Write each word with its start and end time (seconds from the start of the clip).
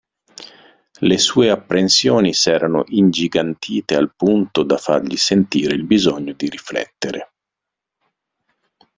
Le 1.01 1.17
sue 1.19 1.51
apprensioni 1.51 2.33
s'erano 2.33 2.85
ingigantite 2.87 3.95
al 3.95 4.15
punto, 4.15 4.63
da 4.63 4.77
fargli 4.77 5.15
sentire 5.15 5.75
il 5.75 5.83
bisogno 5.83 6.33
di 6.33 6.49
riflettere. 6.49 7.33